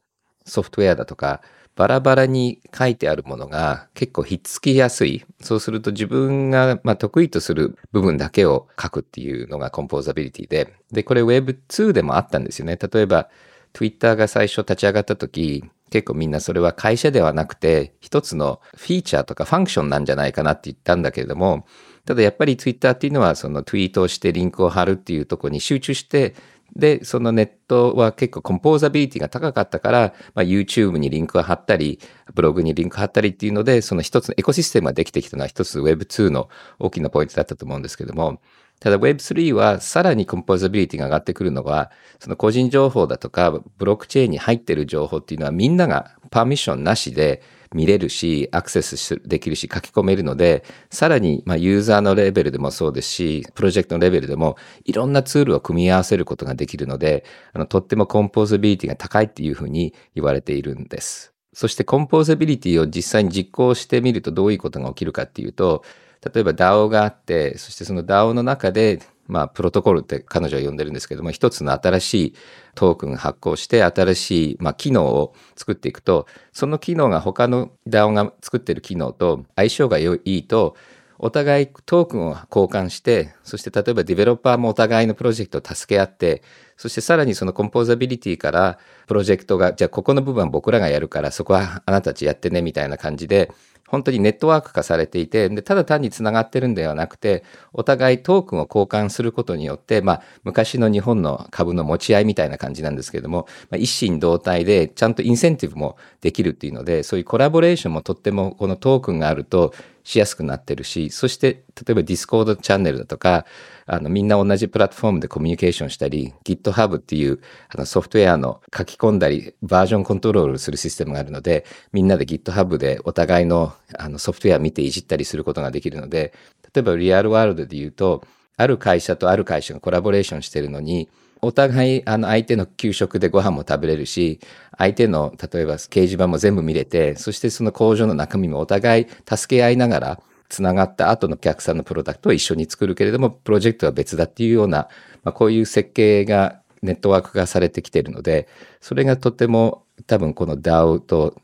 [0.44, 1.42] ソフトウェアだとか、
[1.76, 5.24] バラバラに書いてあるものが結構ひっつきやすい。
[5.40, 12.80] そうすると自分がま得意とする部分だけを書くっていうのがコンポーザビリティで、で、これ Web2 でもあったんですよね。
[12.82, 13.28] 例えば
[13.74, 21.66] Twitter が最初立ち上がった時、結構みんなそれは会社ではなくて一つのフィーチャーとかファンクションなんじゃないかなって言ったんだけれども、
[22.06, 26.34] ただやっぱり Twitter っていうのはそのツイートをしてリンクを貼るっていうところに集中して、
[26.76, 31.98] で、そのネットは結構コンポーザビリティが高かったから、まあ、YouTube にリンクを貼ったり、
[32.34, 36.48] ブログにリンク貼ったりっていうので、その一つのエコシステムができてきたのは一つ Web2 の
[36.78, 38.40] 大きなポイントだったと思うんですけども、
[38.80, 47.42] ただ Web3 はさらにコンポーザビリティが上がってくるのは、その個人情報だとか、ブロックチェーンに入ってる情報っていうのはみんながパーミッションなしで
[47.74, 61.34] 見れるし、アクセスできるし、書き込めるので、さらにまあユーザーのレベルでもそうですし、プロジェクトのレベルでもいろんなツールを組み合わせることができるので、あのとってもコンポーザビリティが高いっていうふうに言われているんです。
[61.52, 65.84] そしてコンポーザビリティを実際に実行してみるとどういうことが起きるかっていうと、
[66.24, 72.34] 例えば DAO があって、そしてその DAO の中で、まあ、プロトコルって彼女は呼んでるんですけども、一つの新しい
[72.74, 80.76] トークン発行して、新しい、まあ、機能を作っていくと、その機能が他の DAO が作ってる機能と相性がいいと、
[81.22, 86.42] お互いトークンを交換して、そして例えばディベロッパーもお互いのプロジェクトを助け合って、
[86.78, 93.52] そしてさらにそのコンポーザビリティからプロジェクトが、じゃあここの部分は僕らがやるからそこはあなたたちやってねみたいな感じで、
[93.90, 113.46] 本当にネットワーク化されていて、でただ単につながってるんではなくて、お互いトークンを交換することによって、まあ、昔の日本の株の持ち合いみたいな感じなんですけれども、まあ、一心同体で、ちゃんとインセンティブもできるっていうので、そういうコラボレーションもとってもこのトークンがあるとしやすくなってるし、そして、例えば Discord チャンネルだとか、
[113.86, 126.32] あの、みんな同じプラットフォームでコミュニケーションしたり、GitHub っていうあのソフトウェアの書き込んだり、バージョンコントロールするシステムがあるので、みんなで GitHub でお互いのあのソフトウェア見ていじったりすることができるので、
[126.74, 128.24] 例えば real world で言うと、
[128.56, 131.08] ある会社とある会社がコラボレーションしてるのに、
[131.42, 134.40] お互い、あの、相手の給食でご飯も食べれるし、
[134.76, 144.88] 相手の、例えば掲示板も全部見れて、そしてその工場の中身もお互い助け合いながら、つながった後のお客さんのプロダクトを一緒に作るけれども、プロジェクトは別だっていうような、
[145.22, 148.48] まあ、こういう設計がネットワーク化されてきているので、
[148.80, 151.34] それがとても多分この DAO と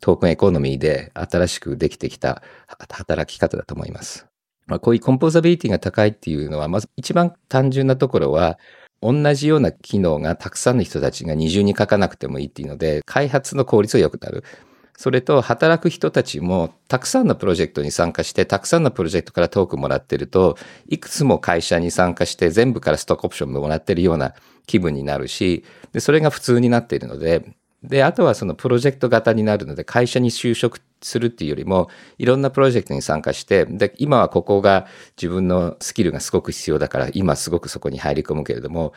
[0.00, 4.26] token economy で新しくできてきた働き方だと思います。
[4.66, 8.58] まあ、こういう composability が高いっていうのは、まず一番単純なところは、
[9.02, 14.44] 同じような機能がたくさんの人たちが二重に書かなくてもいいっていうので、開発の効率が良くなる。
[14.98, 20.56] それと働く人たちもたくさんのプロジェクトに参加して、たくさんのプロジェクトからトークもらってると、
[20.88, 24.34] いくつも会社に参加して全部からストックオプションもらってるような
[24.66, 27.44] 気分になるし、で、それが普通になっているので、
[27.82, 31.88] で、あとはそのプロジェクト型になるので、会社に就職するっていうよりも、
[32.18, 38.92] いろんなプロジェクトに参加して、で、今はここが自分のスキルがすごく必要だから、今すごくそこに入り込むけれども、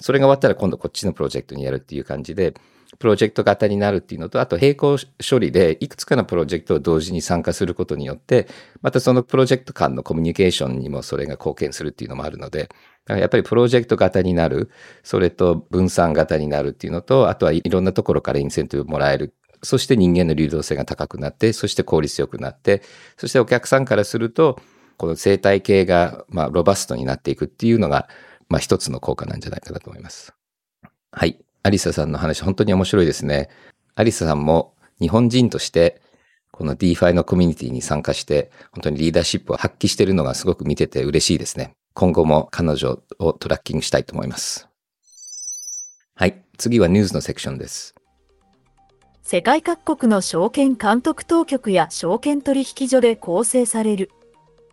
[0.00, 2.54] それが終わったら今度こっちのプロジェクトにやるっていう感じで、
[2.98, 4.98] プロジェクト型になるっていうのと、あと並行
[5.28, 8.46] 処理でいくつかのプロジェクトを同時に参加することによって、
[8.82, 14.70] またそのプロジェクト間のコミュニケーションにもそれが貢献するっていうのもあるので、だからやっぱりプロジェクト型になる、
[15.02, 19.34] それと分散型になるっていうのと、あとはいろんなところからインセンティブもらえる。
[19.64, 22.82] そして人間の流動性が高くなって、そして効率よくなって、
[23.16, 24.60] そしてお客さんからすると、
[24.96, 28.08] この生態系が、まあ、ロバストになっていくっていうのが、
[28.48, 30.32] まあ、一つの効果なんじゃないかなと思います。
[31.10, 31.38] はい。
[31.62, 33.48] アリサさんの話、本当に面白いですね。
[33.94, 36.00] アリサさんも日本人として、
[36.50, 41.72] この DeFi のコミュニティに参加して、本当にリーダーシップを発揮しているのがすごく見てて嬉しいですね。
[41.94, 44.68] 今後も彼女をトラッキングしたいと思います。
[46.14, 46.44] はい。
[46.58, 47.93] 次はニュースのセクションです。
[49.26, 54.10] 世界各国の証券監督当局や証券取引所で構成される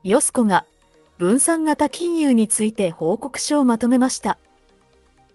[0.04, 0.66] ヨスコが
[1.18, 4.38] 分散型金融について報告書をまとめました。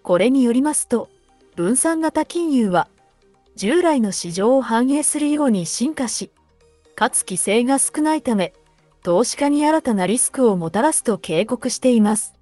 [0.03, 1.09] これによりますと、
[1.55, 2.89] 分散型金融は、
[3.55, 6.29] 従来の市場を反映するように進化し、
[6.95, 8.53] かつ規制が少ないため、
[9.01, 12.33] 投資家に新たなリスクをもたらすと警告しています。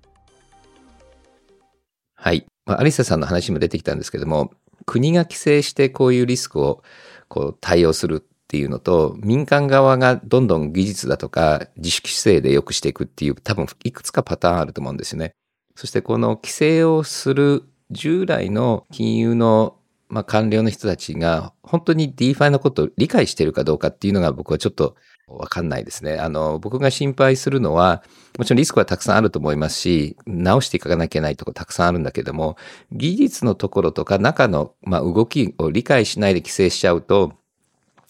[2.16, 2.46] はい。
[2.66, 4.52] まあ、アリサさんの話も出てきたんですけども、
[4.86, 6.84] 国が規制してこういうリスクを
[7.28, 15.34] こう対応するっていうのと、民間側がどんどん技術だとか自主規制で良くしていくっていう多分いくつかパターンあると思うんですよね。
[15.76, 24.95] そしてこの規制をする従来の金融のまあ、官僚の人たちが本当に DeFi のことを理解しているかどうかっていうのが僕はちょっと
[25.28, 26.18] わかんないですね。
[26.18, 28.04] あの、僕が心配するのは、
[28.38, 32.58] もちろんリスクはたくさんあると思いますし、直していかなきゃいけないとこたくさんあるんだけども、
[32.92, 37.34] 技術のところとか中の、まあ、動きを理解しないで規制しちゃうと、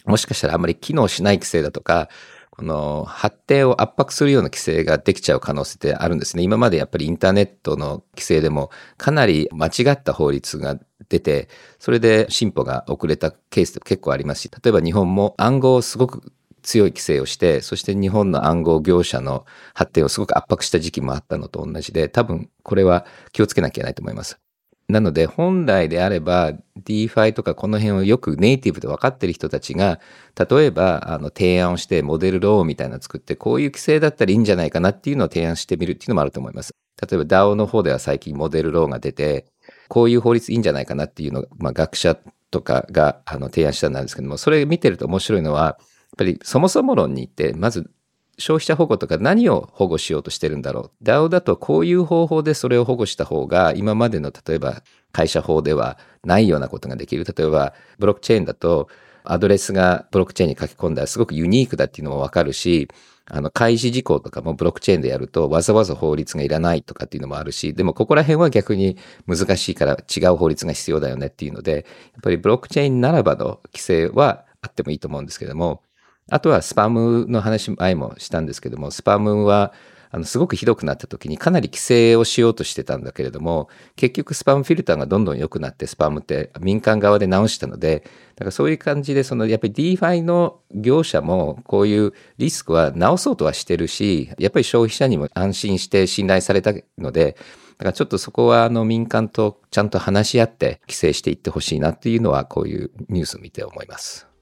[0.05, 2.09] もしかしたらあまり機能しない規制だとか、
[2.51, 6.43] この発展を圧迫するような規制ができちゃう可能性ってあるんですね。
[6.43, 11.49] 今までやっぱりインターネットの規制でもかなり間違った法律が出て、
[11.79, 16.31] それで進歩が遅れたケースって結構ありますし、例えば日本も暗号をすごく
[16.65, 24.39] 強い規制をして、そして日本の暗号業者の発展をすごく圧迫した時期もあったのと同じで、多分これは気をつけなきゃいけないと思います。
[24.87, 29.99] なので本来であれば DeFi とかこの辺をよくネイティブで分かってる人たちが
[30.37, 36.75] 例えばあの提案をしてモデルローみたいなの作ってこういう規制だったらいいんじゃないかなっていうのを提案してみるっていうのもあると思います。
[37.01, 39.47] 例えば DAO の方では最近モデルローが出て
[39.89, 42.15] こういう法律いいんじゃないかなっていうのを、まあ、学者
[42.51, 45.77] とかがあの提案したんですけどもそれ見てると面白いのは
[46.15, 47.89] っぱりそもそも論に行ってまず
[48.37, 51.03] 消費者保護とか何を保護しようとしてるんだろう。
[51.03, 57.25] DAO だとこういう方法でそれを保護した方が今までの例えば会社法ではないようなことができる。
[57.25, 58.89] 例えばブロックチェーンだと
[59.23, 62.87] アドレスがブロックチェーンに書き込んだらすごくユニークだっていうのもわかるし、
[63.27, 68.97] あの、開示事項とかもブロックチェーンでやるとわざわざ法律がいらないとかっていうのもあるし、でもここら辺は逆に
[69.27, 71.83] 難しいから違う法律が必要だよねっていうので、やっ
[72.21, 75.81] ぱりブロックチェーンならばの規制はあってもいいと思うんですけども、
[76.31, 79.73] あとはスパムの話前もしたんですけども、スパムは
[80.15, 97.35] あのすごくひどくなった時にかなり規制をしようとしてたんだけれども結局スパムフィルターがどんどん良くなってスパムって民間側で直したのでだからそういう感じでそのやっぱり DeFi の業者もこういうリスクは直そうとはしてるしやっぱり消費者にも安心して信頼されたので
[97.77, 104.34] だからちょっとそこはあの民間とちゃんと話し合って規制していってほしいなっていうのはこういうニュースを見て思います。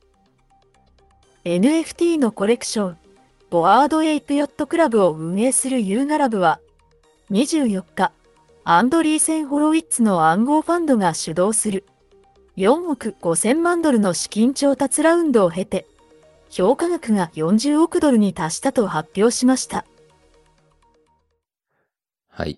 [1.46, 2.98] NFT のコレクション
[3.50, 6.62] Bored Ape Yacht Club を運営する Yuga Labs は、
[7.32, 8.14] 24日、
[8.64, 11.84] アンドリーセン・ホロウィッツの暗号ファンドが主導する
[12.56, 15.86] 4億5000万ドルの資金調達ラウンドを経て、
[16.50, 19.86] 評価額が40億ドルに達したと発表しました。
[22.30, 22.58] はい。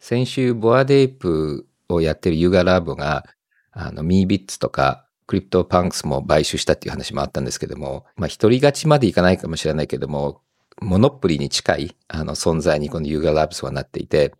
[0.00, 3.24] 先週、 Bored Ape をやってる Yuga Labs が、
[3.70, 10.42] あの、 Meebits とか、 CryptoPunks も買収したっていう話もあったんですけども、まあ一人勝ちまでいかないかもしれないけども、
[10.82, 14.34] monopoly に近いあの存在にこの Yuga Labs はなっていて、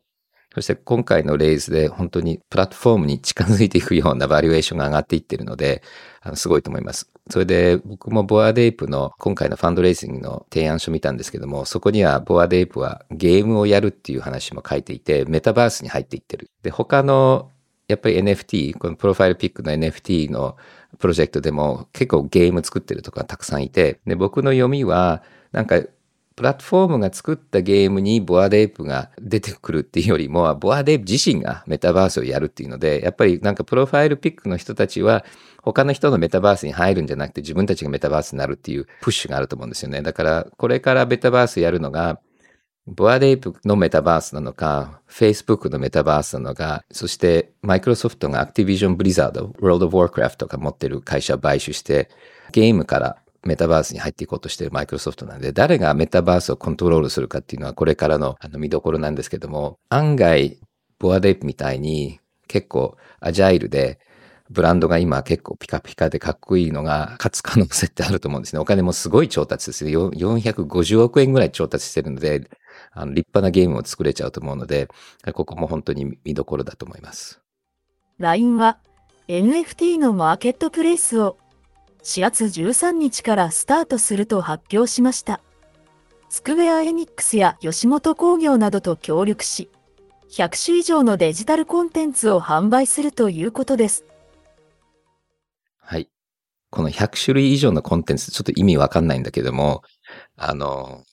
[0.54, 5.82] そして今回のレイズで本当にプラットフォームに近づいていくようなバリュエーションが上がっていってるので、
[6.20, 7.10] あのすごいと思います。
[7.30, 16.50] それで僕もボアデイプの今回のファンドレイジングの提案書見たんですけども、そこにはボアデイプはゲームをやるっていう話も書いていて、メタバースに入っていってる。
[16.62, 17.48] で、他の
[17.88, 20.56] やっぱり NFT、このプロファイルピックの NFT の
[20.98, 25.82] プロジェクトでも結構ゲーム作ってるとかたくさんいて、で、僕の読みは、なんか、
[26.34, 35.24] プラットフォームが作ったゲームにボアデイプが出てくるっていうよりも、ボアデイプ自身がメタバースをやるっていうので、やっぱりなんかプロファイルピックの人たちは、
[35.62, 40.02] 他の人のメタバースに入るんじゃなくて自分たちがメタバースになるっていうプッシュがあると思うんですよね。
[40.02, 42.18] だから、これからメタバースやるのが、
[42.86, 52.08] ボアデイプのメタバースなのか、Facebook のメタバースなのか、そしてマイクロソフトが Activision Blizzard、World of Warcraft とか持ってる会社を買収して、
[52.50, 60.58] ゲームからメタバースに入っていこうとしているマイクロソフトなんで、誰がメタバースをコントロールするかっていうのはこれからのあの見どころなんですけども、案外、
[60.98, 62.18] ボアデイプみたいに
[62.48, 64.00] 結構アジャイルで、
[64.50, 68.60] ブランドが今結構ピカピカでかっこいいのが勝つ可能性ってあると思うんですね。
[68.60, 69.92] お金もすごい調達ですね。
[69.92, 72.50] 450億円ぐらい調達してるので、
[72.92, 74.88] あの立派なゲームを作れちゃうと思うので、
[75.34, 77.40] ここも本当に見どころだと思います。
[78.18, 78.78] LINE は
[79.28, 81.38] NFT のマーケットプレイスを
[82.02, 85.40] 4月13日からスタートすると発表しました。
[86.28, 89.70] スクウェア・エニックスや吉本興業などと協力し、
[90.30, 94.04] 100種以上のデジタルコンテンツを販売するということです。
[95.78, 96.08] はい。
[96.70, 99.82] この100種類以上のコンテンツ、ちょっと意味わかんないんだけども、
[100.36, 101.04] あの、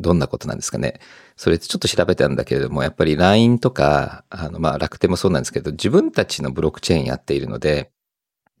[0.00, 1.00] どんなことなんですかね。
[1.36, 7.90] それちょっと調べたんだけれども、やっぱり LINE とか、あの、まあ、楽天もそうなんですけど、自分たちのブロックチェーンやっているので、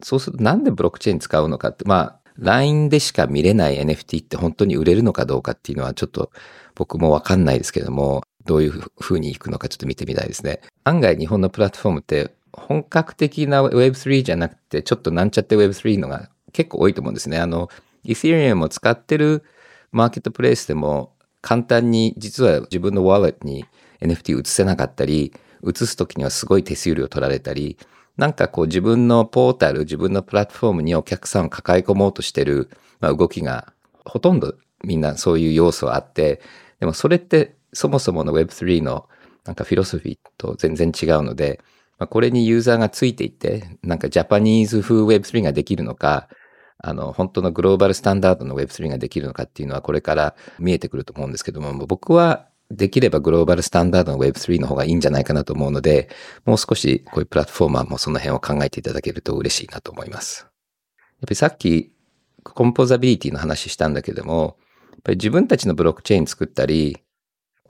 [0.02, 6.30] そうするとなんでブロックチェーン使うのかって、まあ、LINE でしか見れない NFT って本当に売れるのかどうかっていうのはちょっと
[6.74, 10.60] 僕もわかんないですけども、どういう風にいくのかちょっと見てみたいですね。
[10.84, 17.38] 案外日本のプラットフォームって本格的な Web3 じゃなくて、ちょっとなんちゃって Web3 のが結構多いと思うんですね。
[17.38, 17.68] あの、
[18.04, 19.44] Ethereum を使ってる
[19.92, 23.64] マーケットプレイスでも簡単に実は自分のワーレットに
[24.00, 25.32] NFT 移せなかったり、
[25.66, 27.78] 移すときにはすごい手数料取られたり、
[28.16, 33.72] なんかこう自分のポータル、自分のプラットフォームにお客さんを抱え込もうとしてる、まあ、動きが
[34.04, 36.40] ほとんどみんなそういう要素はあって、
[36.80, 39.08] でもそれってそもそもの Web3 の
[39.44, 41.60] なんかフィロソフィーと全然違うので、
[41.98, 46.28] まあ、これにユーザーがついていって、なんかジャパニーズ風 Web3 ができるのか、
[46.82, 56.08] あの、本当のグローバルスタンダードの Web3 ができるのかっていうのはこれから見えてくると思うんですけども、僕はできればグローバルスタンダードの Web3 の方がいいんじゃないかなと思うので、
[56.44, 60.46] もう少しこういうプラットフォーマーもその辺を考えていただけると嬉しいなと思います。
[60.98, 61.92] やっぱりさっき
[62.42, 64.56] コンポーザビリティの話したんだけども、
[64.92, 66.98] やっぱり自分たちのブロックチェーン作ったり、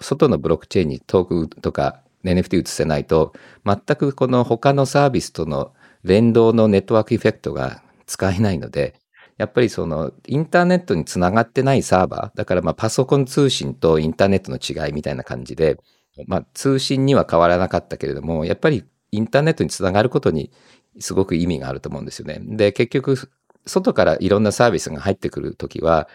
[0.01, 3.33] 外のブロックチェーンにトークとか NFT 移せないと、
[3.65, 9.00] 全くこの他のサービスとの連動のネットワークエフェクトが使えないので、
[9.41, 15.79] やっぱりそのインターネットにつながってないサーバー、だからまあパソコン通信とインターネットの違いみたいな感じで、
[16.27, 20.51] まあ通信には変わらなかったけれども、やっぱりインターネットにつながることに
[20.99, 22.39] すごく意味があると思うんですよね。
[22.43, 23.17] で、結局、
[23.65, 26.07] 外からいろんなサービスが入ってくるときは、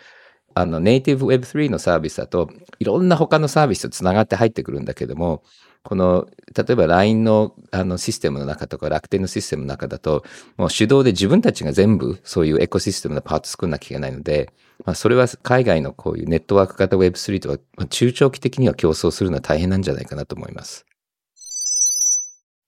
[0.53, 5.41] あの、ネイティブ Web3 のサービスだと、いろんな他のサービスとつながって入ってくるんだけども、
[5.86, 10.23] この、例えば LINE のあのシステムの中とか楽天のシステムの中だと、
[10.57, 14.51] もう手動で自分たちが全部そういうエコシステムのパート作んなきゃいけないので、
[14.83, 20.88] まあ、それは海外のこういうネットワーク型 Web3 とは、まあ、中長期的には競争するのは大変なんじゃないかなと思います。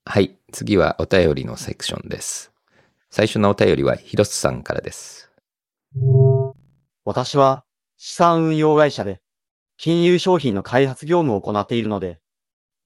[0.06, 0.38] はい。
[0.52, 2.52] 次はお便りのセクションです。
[3.10, 5.32] 最初のお便りは広瀬さんからです。
[7.04, 7.64] 私は
[7.98, 9.22] 資産運用会社で
[9.78, 12.20] 金融商品の開発業務を行っているので、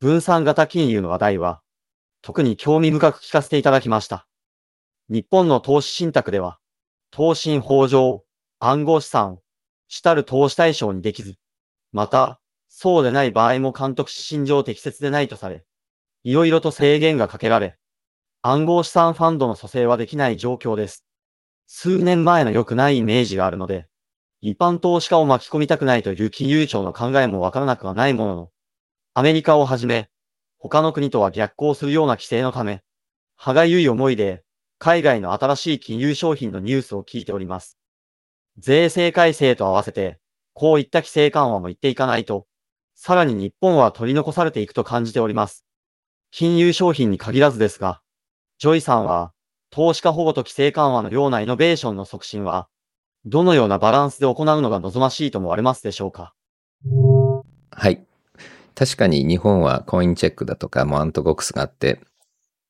[0.02, 1.62] 分散型金融の話題は
[2.24, 4.26] 特に興味深く聞かせていただきました。
[5.10, 6.58] 日本の投資信託では、
[7.12, 8.24] 投信法上、
[8.58, 9.42] 暗号資産を
[9.88, 11.36] 主たる投資対象にできず、
[11.92, 15.66] また、そうでない場合も監督指針上適切でないとされ、
[16.24, 17.78] いろいろと制限がかけられ、
[18.42, 21.06] 暗号資産ファンドの蘇生はできない状況です。
[21.68, 23.86] 数年前の良くないイメージがあるので、
[24.42, 28.50] 一般投資家を巻き込みたくないという金融庁の考えもわからなくはないものの、
[29.14, 30.10] アメリカをはじめ、
[30.58, 32.82] 他の国とは逆行するような規制のため、
[33.36, 34.44] 歯がゆい思いで、
[34.80, 37.78] 海外の新しい金融商品のニュースを聞いております。
[38.58, 40.20] 税制改正と合わせて、
[40.54, 42.48] こういった規制緩和も行っていかないと、
[42.96, 45.66] さらに日本は取り残されていくと感じております。
[46.32, 48.02] 金融商品に限らずですが、
[48.60, 49.34] ジョイさんは、
[49.72, 52.70] 投資家保護と規制緩和のようなイノベーションの促進は、
[53.26, 56.34] どのようなバランスで行うのが望ましいと思われますでしょうか？
[57.72, 58.06] はい。
[58.76, 62.00] 確かに日本はコインチェックだとかモアントゴックスがあって、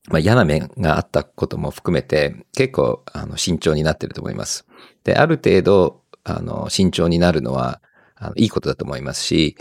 [0.10, 4.66] まあ、嫌な面があったことも含めて結構あの慎重になってると思います。
[5.04, 7.82] で、ある程度あの慎重になるのは
[8.16, 9.58] あのいいことだと思いますし、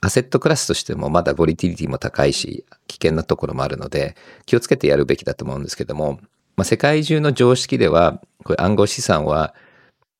[0.00, 6.18] アセットクラスとしてもまだボリティリティも高いし、危険なところもあるので、気をつけてやるべきだと思うんですけども、
[6.56, 9.54] まあ、世界中の常識では、これ暗号資産は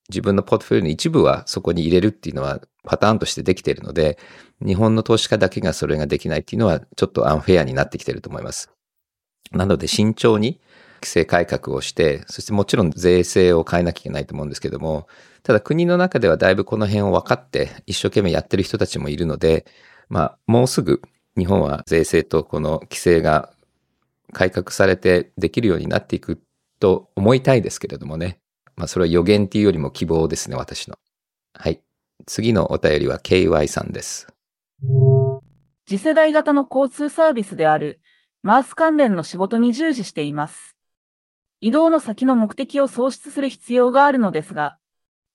[0.09, 4.19] 自分のポートフォリオの一部はそこに入れるっていうのはパターンとしてできているので、
[4.65, 8.71] 日本の投資家だけがそれができないっていうのはちょっとアンフェアになってきていると思います。
[9.53, 10.61] なので慎重に
[11.03, 15.09] 規制改革をして、そしてもちろん税制を変えなきゃいけないと思うんですけども、
[15.43, 19.67] ただ国の中ではだいぶこの辺を分かって一生懸命やってる人たちもいるので、
[20.09, 21.03] まあもうすぐ
[21.37, 23.53] 日本は税制とこの規制が
[24.33, 26.41] 改革されてできるようになっていく
[26.79, 28.39] と思いたいですけれどもね。
[28.77, 30.97] まあそれは予言っていうよりも希望ですね、私の。
[31.55, 31.81] はい。
[32.27, 34.29] 次のお便りは KY さんです。
[35.87, 38.01] 次世代型の交通サービスである
[38.43, 40.77] マース関連の仕事に従事しています。
[41.61, 44.79] 移動の先の目的を創出する必要があるのですが、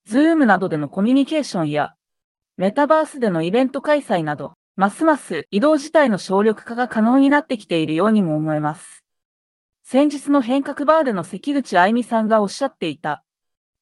[0.05, 1.95] Zoom などでのコミュニケーションや、
[2.57, 9.03] メタバースでのイベント開催など、ますます移動自体の省力化が可能になってきているようにも思えます。
[9.83, 13.23] 先日の変革バーでの関口愛美さんがおっしゃっていた、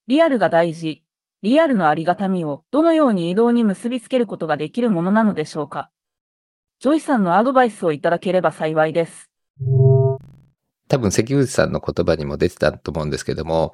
[0.07, 1.04] リアルが大事、
[1.45, 5.91] リアルのありがたみをどのように移動に結びつけることができるものなのでしょうか？
[6.79, 9.29] ジョイさんのアドバイスをいただければ幸いです。
[10.87, 13.73] 多分関口さんの言葉にも出てたと思うんですけども、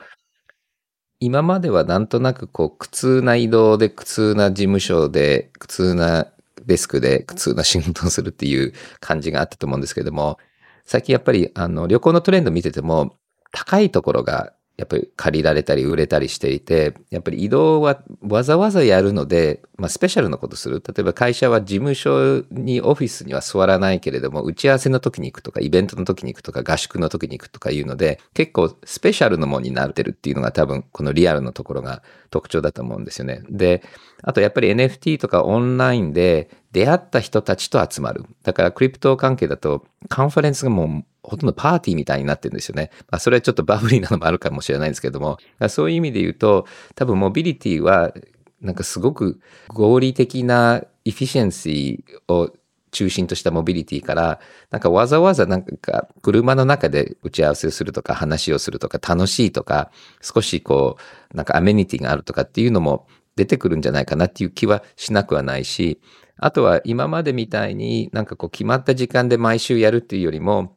[1.21, 6.27] 今まではなんとなくこう苦痛な移動で苦痛な事務所で苦痛な
[6.65, 10.39] デスクで苦痛な仕事をするっていう感じがあったと思うんですけども、
[10.83, 13.15] 最近やっぱりあの旅行のトレンド見てても
[13.53, 14.51] 高いところが
[14.81, 20.81] やっぱり借りられたり売れたりしていて、やっぱり移動はわざわざやるので、まあ、スペシャルなことする。
[20.83, 32.01] 例えば会社は事務所にオフィスには座らないけれども、打ち合わせの時に行くとか、イベントの時に行くとか、合宿の時に行くとかいうので、結構スペシャルなものになってるっていうのが多分このリアルのところが
[32.31, 33.43] 特徴だと思うんですよね。
[33.51, 33.83] で、
[34.23, 38.25] あとやっぱり NFT とかオンラインで出会った人たちと集まる。
[38.41, 42.91] だから crypto 関係だとカンファレンスがもうほとんどパーティーみたいになってるんですよね。
[43.09, 45.37] まあ、それはちょっとバブリーなのもあるかもしれないんですけども、
[45.69, 46.65] そういう意味で言うと、
[46.95, 48.13] 多分モビリティは、
[48.61, 52.51] なんかすごく合理的な efficiency を
[52.91, 59.91] 中心としたモビリティから、なんかわざわざなんか車の中で打ち合わせをするとか話をするとか楽しいとか、
[60.21, 60.97] 少しこ
[61.33, 66.01] う、なんかアメニティがあるとかっていうのも出てくるんじゃないかなっていう気はしなくはないし、
[66.37, 70.75] あとは今までみたいになんかこう決まった時間で毎週やるっていうよりも、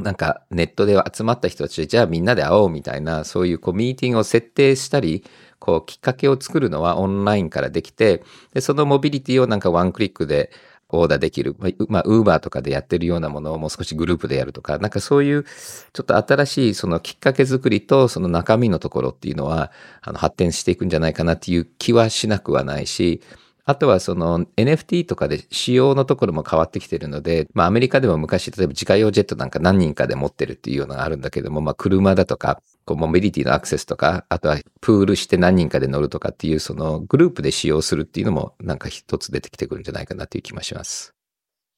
[0.00, 5.24] なんかネットで集まった人たちでじゃあみんなで会おうみたいなそういうこうミーティングを設定したり
[5.58, 8.24] こうきっかけを作るのはオンラインからできて
[8.54, 10.50] でそのモビリティをなんかワンクリックで
[10.92, 11.56] オーダーできる。
[11.88, 19.70] まあ、ウーバーとかでやってるようなものをもう少しグループでやるとか、なんかそういうちょっと新しいそのきっかけ作りとその中身のところっていうのは、
[20.02, 23.22] あの発展していくんじゃないかなっていう気はしなくはないし、
[23.64, 41.14] あとはその NFT とかで仕様のところも変わってきてるので、まあアメリカでも昔、例えば自家用ジェットなんか何人かで持ってるっていうのがあるんだけども、まあ車だとか、こうモビリティのアクセスとか、あとはプールして何人かで乗るとかっていう、そのグループで使用するっていうのもなんか一つ出てきてくるんじゃないかなっていう気もします。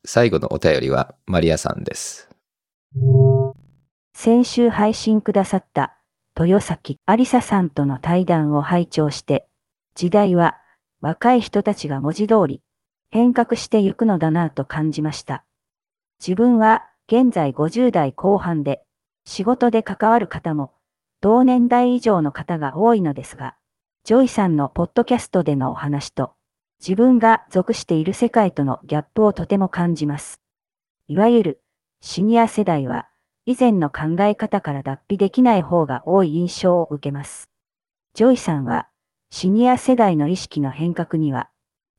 [0.05, 2.29] 最後のお便りはマリアさんです。
[4.15, 5.97] 先週配信くださった
[6.39, 9.47] 豊崎ありささんとの対談を拝聴して、
[9.95, 10.62] 時代は
[11.03, 12.63] 若い人たちが文字通り
[13.11, 15.45] 変革してゆくのだなぁと感じました。
[16.19, 18.83] 自分は現在50代後半で
[19.27, 20.73] 仕事で関わる方も
[21.21, 23.57] 同年代以上の方が多いのですが、
[24.05, 26.33] ジョイさんのポッドキャストでのお話と
[26.81, 30.41] 自分が属している世界とのギャップをとても感じます。
[31.09, 31.63] いわゆる
[32.01, 33.09] シニア世代は
[33.45, 37.51] 以前の考え方から脱皮できない方が多い印象を受けます。
[38.15, 38.89] ジョイさんは、
[39.35, 41.49] シニア世代の意識の変革には、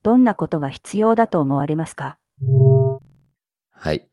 [0.04, 2.20] どんなことが必要だと思われますか？
[3.72, 4.08] はい。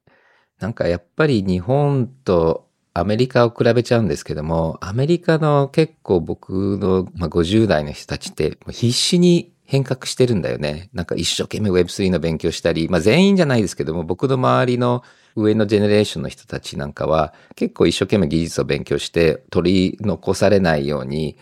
[0.59, 10.89] なんかやっぱり日本とアメリカを比べちゃうんですけども、アメリカの結構僕の、まあ、50代の人たちって必死に変革してるんだよね。
[10.95, 15.03] なんか一生懸命 Web3 の勉強したり、まあ全員じゃないですけども、僕の周りの
[15.37, 21.37] 上のジェネレーションの人たちなんかは結構一生懸命技術を勉強して取り残されないように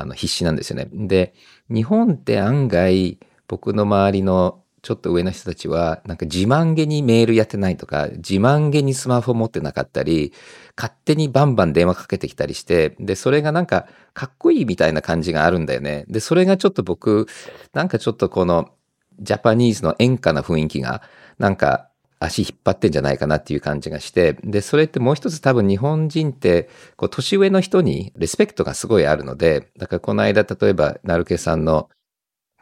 [0.00, 0.88] あの必死なんですよね。
[0.92, 1.34] で、
[1.68, 3.18] 日本って案外
[3.48, 10.34] 僕の周りのちょっと上の人たちは、なんか自慢げにメールやってないとか、自慢げにスマホ持ってなかったり、
[10.76, 16.04] 勝手にバンバン電話かけてきたりして、で、それがなんかかっこいいみたいな感じがあるんだよね。
[16.08, 17.26] で、それがちょっと僕、
[17.72, 18.68] なんかちょっとこの
[19.20, 21.00] ジャパニーズの演歌な雰囲気が、
[21.38, 21.88] なんか
[22.24, 31.88] 足引っ張ってんじゃないかなっていう感じがして、で、それってもう一つ多分日本人って、こう、年上の人にリスペクトがすごいあるので、だからこの間、例えば、なるけさんの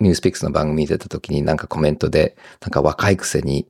[0.01, 3.69] ニュースピックスの番組出た時になんかコメントで、なんか若いくせに、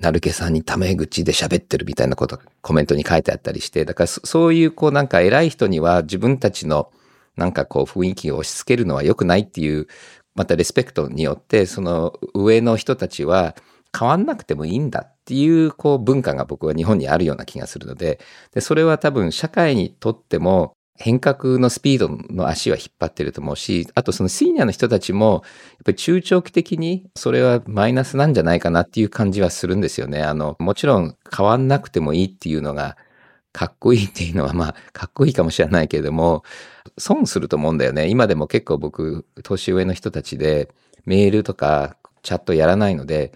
[0.00, 6.90] なるけさんにタメ口で喋ってるみたいなことコメントに書いてあったりして、だからそういうこうなんか偉い人には自分たちの
[7.36, 9.86] なんかこう雰囲気を押し付けるのは良くないっていう、
[10.34, 13.54] またリスペクトによって、その上の人たちは
[13.96, 18.20] 変わんなくてもいいんだっていうこう文化が僕は日本にあるような気がするので、
[18.52, 25.42] でそれは多分社会にとっても変革のスピードの足は引っ張ってると思うし、あとそのシニアの人たちも、やっ
[25.86, 30.22] ぱり中長期的にそれはマイナスなんじゃないかなっていう感じはするんですよね。
[30.22, 32.96] あの、もちろん変わんなくてもいいっていうのが、
[33.52, 36.44] かっこいいっていうのはまあ、かっこいいかもしれないけれども、
[36.98, 38.08] 損すると思うんだよね。
[38.08, 40.68] 今でも結構僕、年上の人たちで、
[41.06, 43.32] メールとかチャットやらないので、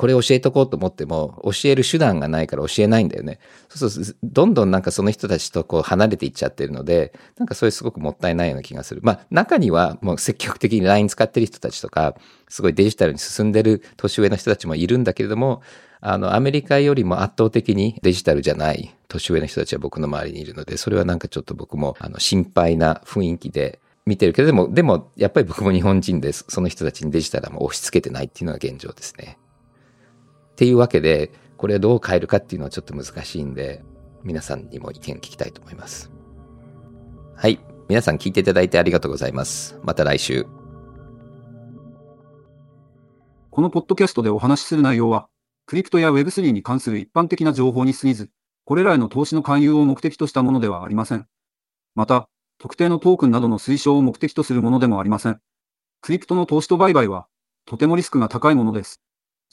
[0.00, 3.38] これ教えとこうと思っても、教える手段がないから教えないんだよね。
[3.68, 9.02] そうすると、どんどんなんかその人たちとこう離れていっちゃってるので、なんかそれすごくもったいないような気がする。
[9.04, 12.14] まあ、中にはもう積極的に LINE 使ってる人たちとか、
[12.48, 15.60] すごいデジタルに進んでる年上の人たちもいるんだけれども、
[16.00, 26.46] あの、アメリカよりも圧倒的にデジタルじゃない年上の人たちは僕の周りにいるので、それはなんかちょっと僕もあの心配な雰囲気で見てるけど、でも、でも、やっぱり僕も日本人です。
[26.48, 29.36] その人たちにデジタルはもう押し付けてないっていうのが現状ですね。
[30.60, 33.82] っていうわけで、これどう変えるかっていうのはちょっと難しいんで、
[34.22, 36.12] 皆さんにも意見聞きたいと思います。
[37.34, 37.58] はい。
[37.88, 39.80] 皆さん聞いていただいてありがとうございます。
[39.84, 40.44] また来週。
[43.50, 45.30] このポッドキャストでお話しする内容は、
[45.64, 48.28] クリプトや Web3 に関する一般的な情報に過ぎず、
[48.66, 51.26] これらへの投資の勧誘を目的としたものではありません。
[51.94, 55.40] また、特定のトークンなどの推奨を目的とするものでもありません。
[56.02, 57.28] クリプトの投資と売買は、
[57.64, 59.00] とてもリスクが高いものです。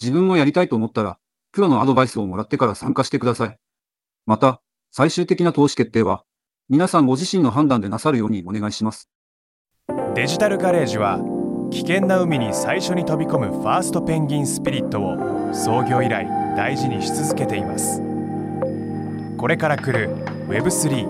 [0.02, 1.18] 自分もやりたいと思ったら、
[1.52, 3.58] プロのアドバイスをもらってから参加してください。
[4.26, 6.24] また、最終的な投資決定は、
[6.70, 9.10] 皆さんご自身の判断でなさるようにお願いします。
[10.16, 11.20] デジタルガレージは
[11.72, 16.26] 危険な海に最初に飛び込むファーストペンギンスピリットを創業以来
[16.58, 18.02] 大事にし続けています
[19.38, 20.10] これから来る
[20.48, 21.08] Web3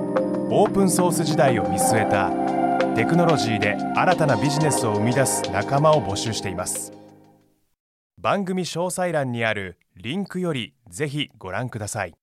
[0.52, 2.32] オープンソース時代を見据えた
[2.96, 6.92] テクノロジーで新たなビジネスを生み出す仲間を募集しています
[8.20, 12.16] 番組詳細欄にあるリンクよりぜひご覧ください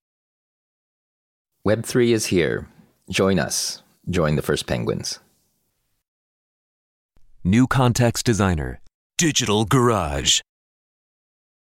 [1.65, 2.67] Web3 is here.
[3.09, 3.81] Join us.
[4.07, 5.19] Join the first penguins.
[7.43, 8.79] New Context Designer.
[9.17, 10.41] Digital Garage.